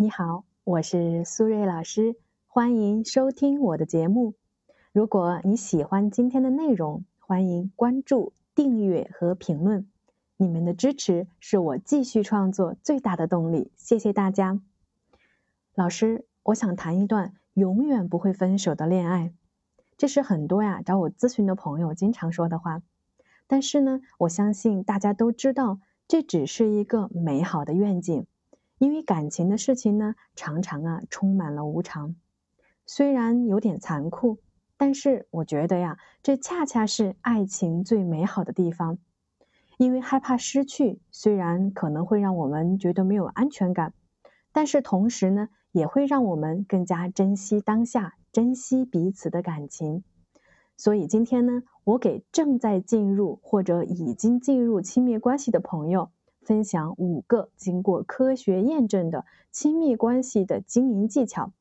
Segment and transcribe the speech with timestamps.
[0.00, 2.14] 你好，我是苏瑞老师，
[2.46, 4.34] 欢迎收听我的节目。
[4.92, 9.88] 如果你喜欢今天的内容，欢迎关注、订阅和评论。
[10.36, 14.60] 你们的支持是我继续创作最大的动力，谢谢大家。
[15.74, 19.32] 老师，我想谈一段永远不会分手的恋爱，
[19.96, 22.82] 这是很多呀找我咨询的朋友经常说的话。
[23.48, 28.24] 但是呢，我相信大家都知道，这只是一个美好的愿景。
[28.78, 32.14] 因为感情的事情呢，常常啊充满了无常，
[32.86, 34.38] 虽然有点残酷，
[34.76, 38.98] 但是我觉得呀，这恰恰是爱情最美好的地方。
[39.78, 43.94] 因为害怕失去，虽然可能会让我们觉得没有安全感，
[44.52, 50.02] 但是同时呢，也会让我们更加珍惜当下，珍惜彼此的感情。
[50.76, 56.10] 所以今天呢，我给正在进入或者已经进入亲密关系的朋友。
[56.48, 61.52] 分享五个经过科学验证的亲密关系的经营技巧。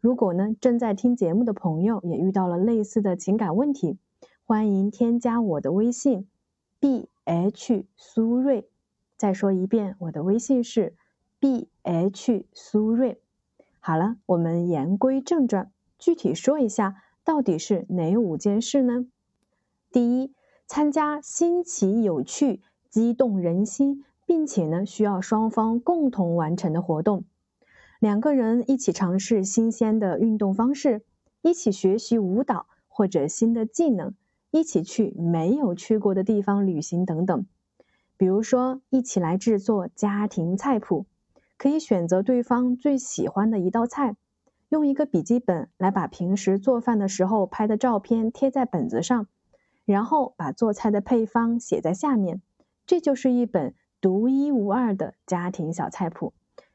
[0.00, 3.96] 如果呢正在听节目的朋友也遇到了类似的情感问题，
[4.44, 6.26] 欢迎添加我的微信
[6.80, 8.68] b h 苏瑞。
[9.16, 10.96] 再说一遍，我的微信是
[11.38, 13.20] b h 苏瑞。
[13.78, 19.06] 好了，我们言归正传，具体说一下到底是哪五件事呢？
[19.92, 20.32] 第一，
[20.66, 24.04] 参加新奇有趣、激动人心。
[24.34, 27.22] 并且呢，需要双方共同完成的活动，
[28.00, 31.04] 两个人一起尝试新鲜的运动方式，
[31.40, 34.12] 一起学习舞蹈或者新的技能，
[34.50, 37.46] 一起去没有去过的地方旅行等等。
[38.16, 41.06] 比如说，一起来制作家庭菜谱，
[41.56, 44.16] 可以选择对方最喜欢的一道菜，
[44.68, 49.28] 用一个笔记本来把平时做饭的时候拍的照片贴在本子上，
[49.84, 52.42] 然后把做菜的配方写在下面，
[52.84, 53.76] 这就是一本。
[54.04, 56.34] 独一无二的家庭小菜谱，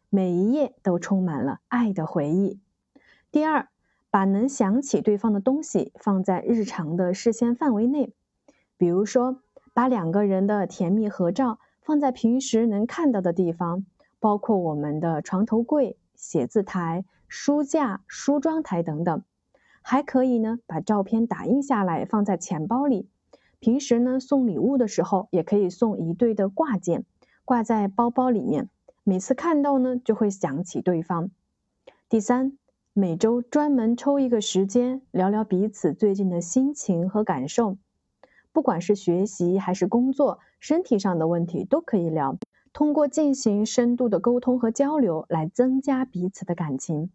[0.09, 2.59] 每一页都充满了爱的回忆。
[3.31, 3.67] 第二，
[4.09, 8.11] 把能想起对方的东西放在日常的视线范围内，
[8.77, 9.43] 比如说，
[9.75, 13.85] 把两个人的甜蜜合照放在平时能看到的地方，
[14.19, 19.21] 包括我们的床头柜、写字台、书架、梳妆台等等。
[19.83, 23.07] 还可以呢，把照片打印下来放在钱包里。
[23.59, 27.05] 平时呢，送礼物的时候也可以送一对的挂件。
[27.49, 28.69] 挂在包包里面，
[29.03, 31.31] 每次看到呢，就会想起对方。
[32.07, 32.55] 第三，
[32.93, 37.77] 每周专门抽一个时间聊聊彼此最近的心情和感受，
[38.51, 42.37] 不管是学习还是工作，身体上的问题都可以聊。
[42.71, 47.09] 通过进行深度的沟通和交流，来增加彼此的感情。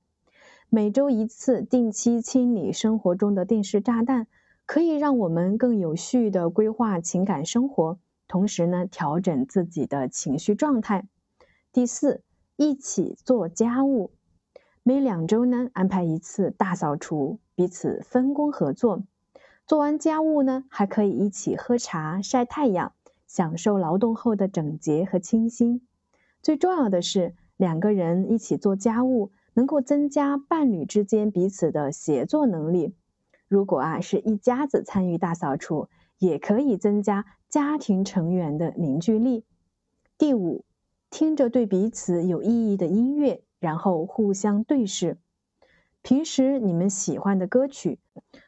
[0.68, 4.26] 每周一次定期清理生活中的定时炸弹，
[4.66, 8.00] 可以让我们更有序的规划情感生活。
[8.34, 11.06] 同时呢，调整自己的情绪状态。
[11.72, 12.24] 第四，
[12.56, 14.10] 一起做家务，
[14.82, 19.04] 每两周呢安排一次大扫除，彼此分工合作。
[19.68, 22.92] 做完家务呢，还可以一起喝茶、晒太阳，
[23.28, 25.86] 享受劳动后的整洁和清新。
[26.42, 32.96] 最重要的是，两个人一起做家务，能够增加伴侣之间彼此的协作能力。
[33.46, 35.88] 如果啊是一家子参与大扫除。
[36.18, 39.44] 也可以增加家庭成员的凝聚力。
[40.16, 40.64] 第五，
[41.10, 45.18] 听着对彼此有意义的音乐，然后互相对视。
[46.02, 47.98] 平时你们喜欢的歌曲，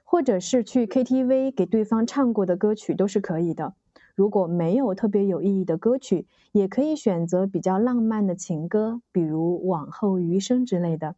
[0.04, 3.74] 或者是去 KTV 给对方唱过的歌曲都是可以的。
[4.14, 11.16] 如果没有特别有意义的歌曲，也可以选择比较浪漫的情歌，比如《往后余生》之类的。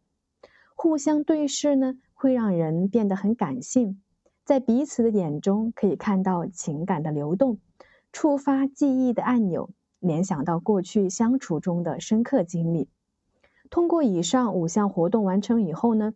[0.75, 4.01] 互相对视呢，会让人变得很感性。
[4.49, 7.59] 在彼此的眼中，可以看到情感的流动，
[8.11, 12.89] 触发记忆的按钮，联想到过去相处中的深刻经历。
[13.69, 16.13] 通过以上五项活动完成以后呢，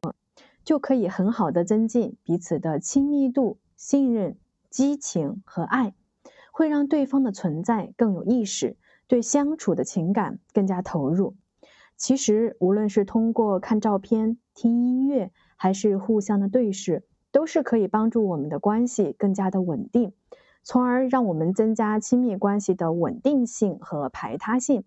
[0.63, 4.35] 就可以很好的增进彼此的亲密度、信任、
[4.71, 5.93] 激情和爱，
[6.51, 11.35] 会让对方的存在更有意识，对相处的情感更加投入。
[11.97, 17.03] 其实，无论是通过看照片、听音乐，还是互相的对视。
[17.33, 20.13] 都是可以帮助我们的关系更加的稳定，
[20.61, 24.83] 从而让我们增加亲密关系的稳定性和排他性，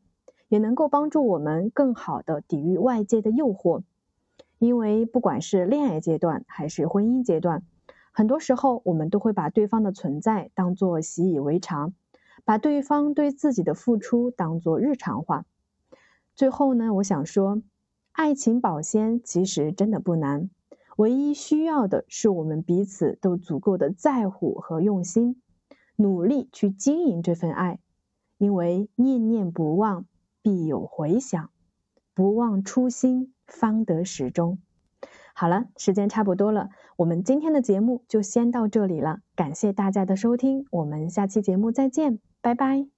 [0.48, 3.82] 也能够帮助我们更好的抵御外界的诱惑。
[4.58, 7.64] 因为不管是恋爱阶段还是婚姻阶段，
[8.12, 11.94] 很多时候我们都会把对方的存在当做习以为常，
[12.44, 15.44] 把对方对自己的付出当做日常化。
[16.36, 17.60] 最后呢，我想说，
[18.12, 20.48] 爱情保鲜其实真的不难。
[20.96, 25.40] 唯一需要的是我们彼此都足够的在乎和用心，
[25.96, 27.78] 努力去经营这份爱，
[28.38, 30.06] 因为念念不忘
[30.42, 31.50] 必有回响。
[32.14, 34.58] 不忘初心，方得始终。
[35.34, 39.18] 好了，时间差不多了，我们今天的节目就先到这里了。
[39.34, 42.86] 感谢大家的收听，我们下期节目再见，拜拜。